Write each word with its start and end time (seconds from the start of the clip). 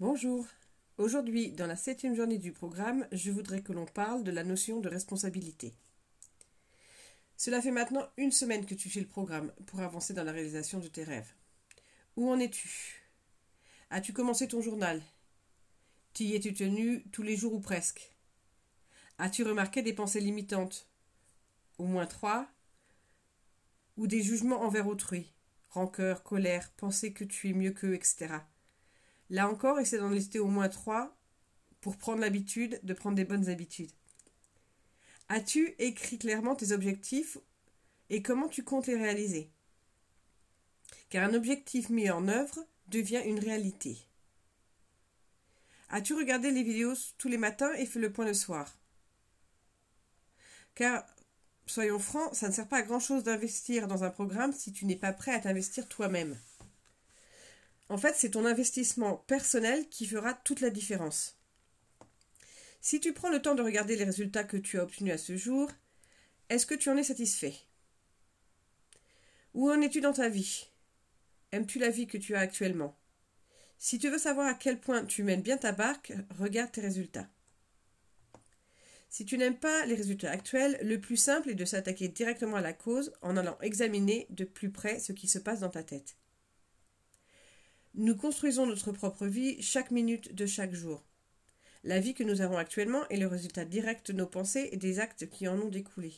Bonjour. 0.00 0.46
Aujourd'hui, 0.96 1.52
dans 1.52 1.66
la 1.66 1.76
septième 1.76 2.14
journée 2.14 2.38
du 2.38 2.52
programme, 2.52 3.06
je 3.12 3.30
voudrais 3.30 3.60
que 3.60 3.74
l'on 3.74 3.84
parle 3.84 4.24
de 4.24 4.30
la 4.30 4.44
notion 4.44 4.80
de 4.80 4.88
responsabilité. 4.88 5.74
Cela 7.36 7.60
fait 7.60 7.70
maintenant 7.70 8.08
une 8.16 8.32
semaine 8.32 8.64
que 8.64 8.74
tu 8.74 8.88
fais 8.88 9.00
le 9.00 9.06
programme 9.06 9.52
pour 9.66 9.80
avancer 9.80 10.14
dans 10.14 10.24
la 10.24 10.32
réalisation 10.32 10.78
de 10.78 10.88
tes 10.88 11.04
rêves. 11.04 11.34
Où 12.16 12.30
en 12.30 12.38
es-tu? 12.38 13.02
As-tu 13.90 14.14
commencé 14.14 14.48
ton 14.48 14.62
journal? 14.62 15.02
T'y 16.14 16.34
es-tu 16.34 16.54
tenu 16.54 17.04
tous 17.12 17.22
les 17.22 17.36
jours 17.36 17.52
ou 17.52 17.60
presque? 17.60 18.16
As-tu 19.18 19.42
remarqué 19.42 19.82
des 19.82 19.92
pensées 19.92 20.20
limitantes? 20.20 20.88
Au 21.76 21.84
moins 21.84 22.06
trois? 22.06 22.48
Ou 23.98 24.06
des 24.06 24.22
jugements 24.22 24.62
envers 24.62 24.86
autrui? 24.86 25.30
Rancœur, 25.68 26.22
colère, 26.22 26.70
penser 26.78 27.12
que 27.12 27.24
tu 27.24 27.50
es 27.50 27.52
mieux 27.52 27.72
qu'eux, 27.72 27.92
etc. 27.92 28.38
Là 29.30 29.48
encore, 29.48 29.78
essaie 29.78 29.98
d'en 29.98 30.10
lister 30.10 30.40
au 30.40 30.48
moins 30.48 30.68
trois 30.68 31.16
pour 31.80 31.96
prendre 31.96 32.20
l'habitude 32.20 32.80
de 32.82 32.92
prendre 32.92 33.16
des 33.16 33.24
bonnes 33.24 33.48
habitudes. 33.48 33.92
As-tu 35.28 35.74
écrit 35.78 36.18
clairement 36.18 36.56
tes 36.56 36.72
objectifs 36.72 37.38
et 38.10 38.22
comment 38.22 38.48
tu 38.48 38.64
comptes 38.64 38.88
les 38.88 38.96
réaliser? 38.96 39.52
Car 41.08 41.28
un 41.28 41.34
objectif 41.34 41.88
mis 41.88 42.10
en 42.10 42.26
œuvre 42.26 42.66
devient 42.88 43.22
une 43.24 43.38
réalité. 43.38 43.98
As-tu 45.88 46.14
regardé 46.14 46.50
les 46.50 46.64
vidéos 46.64 46.94
tous 47.16 47.28
les 47.28 47.38
matins 47.38 47.72
et 47.74 47.86
fait 47.86 48.00
le 48.00 48.12
point 48.12 48.26
le 48.26 48.34
soir? 48.34 48.76
Car, 50.74 51.06
soyons 51.66 51.98
francs, 52.00 52.34
ça 52.34 52.48
ne 52.48 52.52
sert 52.52 52.68
pas 52.68 52.78
à 52.78 52.82
grand-chose 52.82 53.22
d'investir 53.22 53.86
dans 53.86 54.02
un 54.02 54.10
programme 54.10 54.52
si 54.52 54.72
tu 54.72 54.86
n'es 54.86 54.96
pas 54.96 55.12
prêt 55.12 55.34
à 55.34 55.40
t'investir 55.40 55.88
toi-même. 55.88 56.36
En 57.90 57.98
fait, 57.98 58.14
c'est 58.14 58.30
ton 58.30 58.46
investissement 58.46 59.16
personnel 59.26 59.88
qui 59.88 60.06
fera 60.06 60.32
toute 60.32 60.60
la 60.60 60.70
différence. 60.70 61.36
Si 62.80 63.00
tu 63.00 63.12
prends 63.12 63.30
le 63.30 63.42
temps 63.42 63.56
de 63.56 63.62
regarder 63.62 63.96
les 63.96 64.04
résultats 64.04 64.44
que 64.44 64.56
tu 64.56 64.78
as 64.78 64.84
obtenus 64.84 65.12
à 65.12 65.18
ce 65.18 65.36
jour, 65.36 65.68
est-ce 66.50 66.66
que 66.66 66.76
tu 66.76 66.88
en 66.88 66.96
es 66.96 67.02
satisfait? 67.02 67.56
Où 69.54 69.68
en 69.68 69.80
es-tu 69.80 70.00
dans 70.00 70.12
ta 70.12 70.28
vie? 70.28 70.68
Aimes-tu 71.50 71.80
la 71.80 71.90
vie 71.90 72.06
que 72.06 72.16
tu 72.16 72.36
as 72.36 72.38
actuellement? 72.38 72.96
Si 73.76 73.98
tu 73.98 74.08
veux 74.08 74.18
savoir 74.18 74.46
à 74.46 74.54
quel 74.54 74.78
point 74.78 75.04
tu 75.04 75.24
mènes 75.24 75.42
bien 75.42 75.56
ta 75.56 75.72
barque, 75.72 76.12
regarde 76.38 76.70
tes 76.70 76.80
résultats. 76.80 77.28
Si 79.08 79.24
tu 79.24 79.36
n'aimes 79.36 79.58
pas 79.58 79.84
les 79.86 79.96
résultats 79.96 80.30
actuels, 80.30 80.78
le 80.82 81.00
plus 81.00 81.16
simple 81.16 81.50
est 81.50 81.54
de 81.56 81.64
s'attaquer 81.64 82.06
directement 82.06 82.58
à 82.58 82.60
la 82.60 82.72
cause 82.72 83.12
en 83.20 83.36
allant 83.36 83.58
examiner 83.62 84.28
de 84.30 84.44
plus 84.44 84.70
près 84.70 85.00
ce 85.00 85.12
qui 85.12 85.26
se 85.26 85.40
passe 85.40 85.58
dans 85.58 85.70
ta 85.70 85.82
tête. 85.82 86.14
Nous 87.94 88.14
construisons 88.16 88.66
notre 88.66 88.92
propre 88.92 89.26
vie 89.26 89.60
chaque 89.60 89.90
minute 89.90 90.32
de 90.32 90.46
chaque 90.46 90.74
jour. 90.74 91.02
La 91.82 91.98
vie 91.98 92.14
que 92.14 92.22
nous 92.22 92.40
avons 92.40 92.56
actuellement 92.56 93.08
est 93.08 93.16
le 93.16 93.26
résultat 93.26 93.64
direct 93.64 94.12
de 94.12 94.16
nos 94.16 94.28
pensées 94.28 94.68
et 94.70 94.76
des 94.76 95.00
actes 95.00 95.28
qui 95.28 95.48
en 95.48 95.58
ont 95.58 95.68
découlé. 95.68 96.14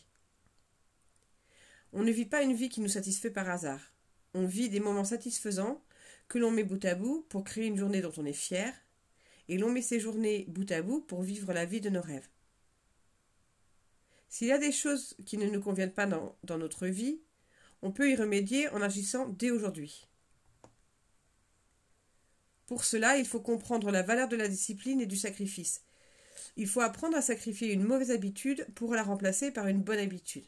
On 1.95 2.03
ne 2.03 2.11
vit 2.11 2.27
pas 2.27 2.43
une 2.43 2.55
vie 2.55 2.69
qui 2.69 2.83
nous 2.83 2.89
satisfait 2.89 3.31
par 3.31 3.49
hasard. 3.49 3.81
On 4.35 4.45
vit 4.45 4.69
des 4.69 4.81
moments 4.81 5.05
satisfaisants 5.05 5.83
que 6.29 6.39
l'on 6.39 6.51
met 6.51 6.63
bout 6.63 6.85
à 6.85 6.95
bout 6.95 7.25
pour 7.31 7.43
créer 7.43 7.67
une 7.67 7.79
journée 7.79 8.03
dont 8.03 8.13
on 8.19 8.27
est 8.27 8.35
fier, 8.35 8.75
et 9.49 9.57
l'on 9.57 9.71
met 9.71 9.83
ces 9.83 9.99
journées 9.99 10.45
bout 10.49 10.71
à 10.71 10.83
bout 10.83 11.01
pour 11.01 11.23
vivre 11.23 11.55
la 11.55 11.65
vie 11.65 11.81
de 11.81 11.91
nos 11.91 12.03
rêves. 12.03 12.29
S'il 14.29 14.49
y 14.49 14.53
a 14.53 14.59
des 14.59 14.73
choses 14.73 15.17
qui 15.25 15.39
ne 15.39 15.49
nous 15.49 15.61
conviennent 15.61 15.93
pas 15.93 16.07
dans, 16.07 16.37
dans 16.45 16.59
notre 16.59 16.87
vie, 16.87 17.21
on 17.81 17.93
peut 17.93 18.11
y 18.11 18.17
remédier 18.17 18.69
en 18.69 18.83
agissant 18.83 19.29
dès 19.29 19.51
aujourd'hui. 19.51 20.07
Pour 22.73 22.87
cela, 22.87 23.19
il 23.19 23.27
faut 23.27 23.39
comprendre 23.39 23.91
la 23.91 24.01
valeur 24.01 24.29
de 24.29 24.37
la 24.37 24.49
discipline 24.49 25.03
et 25.03 25.07
du 25.07 25.19
sacrifice. 25.19 25.83
Il 26.57 26.67
faut 26.67 26.81
apprendre 26.81 27.19
à 27.19 27.21
sacrifier 27.21 27.71
une 27.71 27.85
mauvaise 27.85 28.11
habitude 28.11 28.67
pour 28.75 28.95
la 28.95 29.03
remplacer 29.03 29.51
par 29.51 29.67
une 29.67 29.83
bonne 29.83 29.99
habitude. 29.99 30.47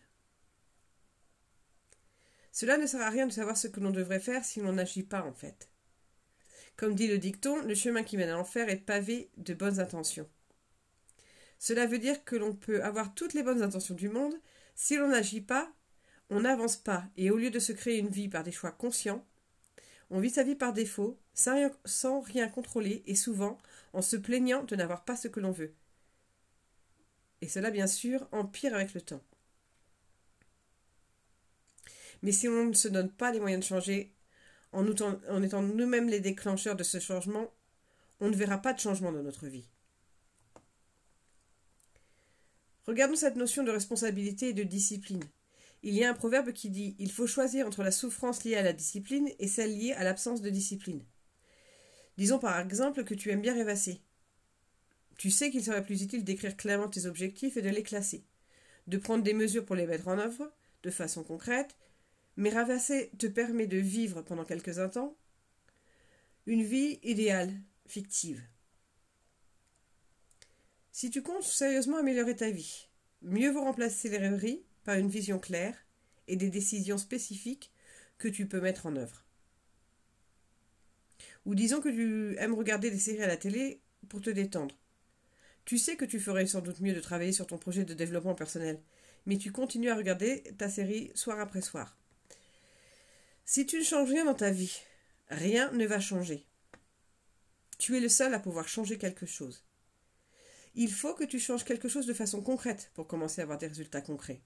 Cela 2.51 2.79
ne 2.79 2.87
sert 2.87 3.03
à 3.03 3.11
rien 3.11 3.27
de 3.27 3.33
savoir 3.33 3.59
ce 3.59 3.69
que 3.69 3.79
l'on 3.79 3.91
devrait 3.91 4.21
faire 4.21 4.43
si 4.43 4.61
l'on 4.61 4.73
n'agit 4.73 5.03
pas 5.03 5.23
en 5.23 5.35
fait. 5.35 5.69
Comme 6.77 6.95
dit 6.95 7.09
le 7.09 7.19
dicton, 7.19 7.61
le 7.61 7.75
chemin 7.75 8.03
qui 8.03 8.17
mène 8.17 8.31
à 8.31 8.37
l'enfer 8.37 8.71
est 8.71 8.77
pavé 8.77 9.31
de 9.37 9.53
bonnes 9.53 9.79
intentions. 9.79 10.31
Cela 11.59 11.85
veut 11.85 11.99
dire 11.99 12.25
que 12.25 12.37
l'on 12.37 12.55
peut 12.55 12.83
avoir 12.83 13.15
toutes 13.15 13.35
les 13.35 13.43
bonnes 13.43 13.63
intentions 13.63 13.95
du 13.95 14.09
monde, 14.09 14.41
si 14.75 14.97
l'on 14.97 15.09
n'agit 15.09 15.43
pas, 15.43 15.71
on 16.31 16.41
n'avance 16.41 16.79
pas, 16.79 17.05
et 17.19 17.31
au 17.31 17.37
lieu 17.37 17.51
de 17.51 17.59
se 17.59 17.73
créer 17.73 17.99
une 17.99 18.09
vie 18.09 18.31
par 18.31 18.45
des 18.45 18.51
choix 18.51 18.73
conscients, 18.73 19.27
on 20.15 20.21
vit 20.21 20.31
sa 20.31 20.45
vie 20.45 20.55
par 20.55 20.73
défaut, 20.73 21.19
sans 21.35 22.21
rien, 22.21 22.49
contrôler 22.49 23.03
et 23.07 23.17
souvent 23.17 23.59
en 23.93 24.01
se 24.01 24.15
plaignant 24.15 24.63
de 24.63 24.77
n'avoir 24.77 25.05
pas 25.05 25.17
ce 25.17 25.27
que 25.27 25.41
l'on 25.41 25.51
veut. 25.51 25.75
Et 27.41 27.49
cela, 27.49 27.73
bien 27.73 27.89
sûr, 27.89 28.29
empire 28.31 28.77
avec 28.77 28.95
le 28.95 29.01
temps. 29.01 29.25
Mais 32.23 32.31
si 32.31 32.49
on 32.49 32.67
ne 32.67 32.75
se 32.75 32.87
donne 32.87 33.11
pas 33.11 33.33
les 33.33 33.41
moyens 33.41 33.65
de 33.65 33.69
changer, 33.69 34.15
en 34.71 34.87
étant 35.43 35.63
nous-mêmes 35.63 36.09
les 36.09 36.21
déclencheurs 36.21 36.77
de 36.77 36.85
ce 36.85 37.01
changement, 37.01 37.53
on 38.21 38.31
ne 38.31 38.37
verra 38.37 38.59
pas 38.59 38.73
de 38.73 38.79
changement 38.79 39.11
dans 39.11 39.23
notre 39.25 39.49
vie. 39.49 39.69
Regardons 42.87 43.17
cette 43.17 43.35
notion 43.35 43.65
de 43.65 43.73
responsabilité 43.73 44.51
et 44.51 44.55
de 44.55 44.63
discipline. 44.63 45.25
Il 45.87 45.93
y 45.93 46.03
a 46.03 46.09
un 46.09 46.15
proverbe 46.15 46.53
qui 46.53 46.71
dit 46.71 46.97
Il 46.99 47.13
faut 47.13 47.27
choisir 47.27 47.67
entre 47.67 47.83
la 47.83 47.91
souffrance 47.91 48.43
liée 48.43 48.57
à 48.57 48.63
la 48.63 48.73
discipline 48.73 49.29
et 49.39 49.47
celle 49.47 49.77
liée 49.77 49.93
à 49.93 50.03
l'absence 50.03 50.41
de 50.41 50.49
discipline. 50.49 51.05
Disons 52.17 52.39
par 52.39 52.59
exemple 52.59 53.05
que 53.05 53.13
tu 53.13 53.31
aimes 53.31 53.43
bien 53.43 53.53
rêvasser. 53.53 54.01
Tu 55.19 55.31
sais 55.31 55.51
qu'il 55.51 55.63
serait 55.63 55.85
plus 55.85 56.03
utile 56.03 56.25
d'écrire 56.25 56.57
clairement 56.57 56.89
tes 56.89 57.05
objectifs 57.05 57.59
et 57.59 57.63
de 57.63 57.69
les 57.69 57.83
classer, 57.83 58.25
de 58.87 58.97
prendre 58.97 59.23
des 59.23 59.35
mesures 59.35 59.67
pour 59.67 59.77
les 59.77 59.87
mettre 59.87 60.09
en 60.09 60.19
œuvre, 60.19 60.51
de 60.85 60.91
façon 60.91 61.23
concrète, 61.23 61.77
mais 62.37 62.49
rêvasser 62.49 63.11
te 63.19 63.27
permet 63.27 63.67
de 63.67 63.77
vivre 63.77 64.23
pendant 64.23 64.47
quelques 64.47 64.79
instants 64.79 65.15
une 66.47 66.63
vie 66.63 66.99
idéale, 67.03 67.53
fictive. 67.87 68.43
Si 70.93 71.11
tu 71.11 71.23
comptes 71.23 71.45
sérieusement 71.45 71.99
améliorer 71.99 72.37
ta 72.37 72.51
vie, 72.51 72.89
mieux 73.21 73.51
vaut 73.51 73.65
remplacer 73.65 74.09
les 74.09 74.19
rêveries 74.19 74.65
par 74.85 74.97
une 74.97 75.09
vision 75.09 75.39
claire 75.39 75.77
et 76.29 76.37
des 76.37 76.51
décisions 76.51 76.99
spécifiques 76.99 77.73
que 78.19 78.29
tu 78.29 78.47
peux 78.47 78.61
mettre 78.61 78.87
en 78.87 78.97
œuvre. 78.97 79.25
Ou 81.47 81.55
disons 81.55 81.81
que 81.81 81.89
tu 81.89 82.37
aimes 82.39 82.55
regarder 82.55 82.91
des 82.91 82.99
séries 82.99 83.23
à 83.23 83.27
la 83.27 83.37
télé 83.37 83.81
pour 84.09 84.21
te 84.21 84.31
détendre. 84.31 84.79
Tu 85.65 85.79
sais 85.79 85.97
que 85.97 86.05
tu 86.05 86.21
ferais 86.21 86.47
sans 86.47 86.61
doute 86.61 86.81
mieux 86.81 86.95
de 86.95 87.01
travailler 87.01 87.33
sur 87.33 87.47
ton 87.47 87.59
projet 87.59 87.85
de 87.85 87.95
développement 87.95 88.35
personnel, 88.35 88.81
mais 89.27 89.39
tu 89.39 89.53
continues 89.53 89.91
à 89.91 89.97
regarder 89.97 90.43
ta 90.59 90.69
série 90.69 91.11
soir 91.15 91.41
après 91.41 91.63
soir. 91.63 91.97
Si 93.47 93.67
tu 93.67 93.79
ne 93.79 93.85
changes 93.85 94.11
rien 94.11 94.25
dans 94.25 94.35
ta 94.35 94.51
vie, 94.51 94.81
rien 95.29 95.71
ne 95.73 95.87
va 95.87 96.01
changer. 96.01 96.47
Tu 97.79 97.97
es 97.97 98.01
le 98.01 98.09
seul 98.09 98.33
à 98.35 98.39
pouvoir 98.39 98.69
changer 98.69 98.99
quelque 98.99 99.27
chose. 99.27 99.65
Il 100.75 100.93
faut 100.93 101.15
que 101.15 101.25
tu 101.25 101.39
changes 101.39 101.65
quelque 101.65 101.89
chose 101.89 102.07
de 102.07 102.15
façon 102.15 102.43
concrète 102.43 102.91
pour 102.95 103.07
commencer 103.07 103.41
à 103.41 103.45
avoir 103.45 103.59
des 103.59 103.67
résultats 103.67 104.01
concrets. 104.01 104.43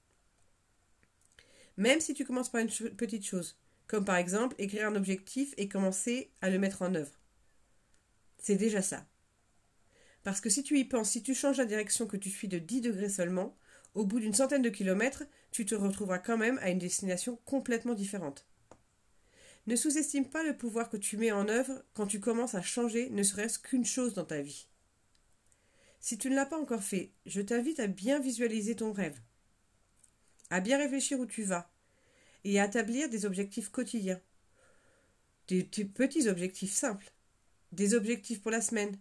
Même 1.78 2.00
si 2.00 2.12
tu 2.12 2.24
commences 2.24 2.50
par 2.50 2.60
une 2.60 2.68
petite 2.68 3.24
chose, 3.24 3.56
comme 3.86 4.04
par 4.04 4.16
exemple 4.16 4.56
écrire 4.58 4.88
un 4.88 4.96
objectif 4.96 5.54
et 5.56 5.68
commencer 5.68 6.32
à 6.40 6.50
le 6.50 6.58
mettre 6.58 6.82
en 6.82 6.92
œuvre. 6.92 7.20
C'est 8.36 8.56
déjà 8.56 8.82
ça. 8.82 9.06
Parce 10.24 10.40
que 10.40 10.50
si 10.50 10.64
tu 10.64 10.76
y 10.76 10.84
penses, 10.84 11.10
si 11.10 11.22
tu 11.22 11.36
changes 11.36 11.58
la 11.58 11.64
direction 11.64 12.08
que 12.08 12.16
tu 12.16 12.30
suis 12.30 12.48
de 12.48 12.58
10 12.58 12.80
degrés 12.80 13.08
seulement, 13.08 13.56
au 13.94 14.04
bout 14.04 14.18
d'une 14.18 14.34
centaine 14.34 14.60
de 14.60 14.70
kilomètres, 14.70 15.22
tu 15.52 15.64
te 15.64 15.76
retrouveras 15.76 16.18
quand 16.18 16.36
même 16.36 16.58
à 16.62 16.70
une 16.70 16.80
destination 16.80 17.38
complètement 17.44 17.94
différente. 17.94 18.48
Ne 19.68 19.76
sous-estime 19.76 20.28
pas 20.28 20.42
le 20.42 20.56
pouvoir 20.56 20.90
que 20.90 20.96
tu 20.96 21.16
mets 21.16 21.30
en 21.30 21.48
œuvre 21.48 21.84
quand 21.94 22.08
tu 22.08 22.18
commences 22.18 22.56
à 22.56 22.62
changer 22.62 23.08
ne 23.10 23.22
serait-ce 23.22 23.60
qu'une 23.60 23.84
chose 23.84 24.14
dans 24.14 24.24
ta 24.24 24.42
vie. 24.42 24.66
Si 26.00 26.19
tu 26.19 26.28
ne 26.28 26.34
l'as 26.34 26.46
pas 26.46 26.60
encore 26.60 26.82
fait, 26.82 27.12
je 27.24 27.40
t'invite 27.40 27.78
à 27.78 27.86
bien 27.86 28.19
visualiser 28.19 28.74
ton 28.74 28.90
rêve 28.90 29.20
à 30.50 30.60
bien 30.60 30.78
réfléchir 30.78 31.18
où 31.18 31.26
tu 31.26 31.42
vas 31.42 31.70
et 32.44 32.60
à 32.60 32.66
établir 32.66 33.08
des 33.08 33.26
objectifs 33.26 33.70
quotidiens. 33.70 34.20
Des, 35.48 35.64
petits 35.64 36.28
objectifs 36.28 36.72
simples. 36.72 37.10
Des 37.72 37.94
objectifs 37.94 38.40
pour 38.40 38.50
la 38.50 38.60
semaine. 38.60 38.98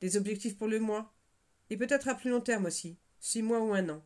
Des 0.00 0.16
objectifs 0.16 0.56
pour 0.56 0.68
le 0.68 0.80
mois. 0.80 1.14
Et 1.70 1.76
peut-être 1.76 2.08
à 2.08 2.14
plus 2.14 2.30
long 2.30 2.40
terme 2.40 2.66
aussi, 2.66 2.96
six 3.18 3.42
mois 3.42 3.60
ou 3.60 3.72
un 3.74 3.88
an. 3.88 4.04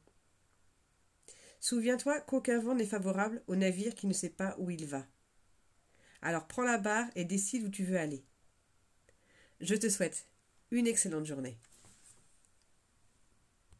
Souviens-toi 1.59 2.21
qu'aucun 2.23 2.59
vent 2.59 2.75
n'est 2.75 2.87
favorable 2.87 3.43
au 3.47 3.57
navire 3.57 3.95
qui 3.95 4.07
ne 4.07 4.15
sait 4.15 4.31
pas 4.31 4.57
où 4.59 4.71
il 4.71 4.87
va. 4.87 5.07
Alors 6.23 6.47
prends 6.47 6.63
la 6.63 6.79
barre 6.79 7.09
et 7.17 7.25
décide 7.25 7.65
où 7.65 7.69
tu 7.71 7.85
veux 7.85 7.99
aller. 7.99 8.25
Je 9.61 9.75
te 9.75 9.89
souhaite 9.89 10.27
une 10.71 10.87
excellente 10.87 11.27
journée. 11.27 11.59